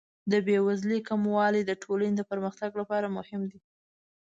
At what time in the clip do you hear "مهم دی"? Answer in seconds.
3.17-3.59